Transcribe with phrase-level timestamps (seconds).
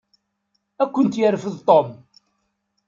[0.81, 1.89] Ad kent-yerfed Tom.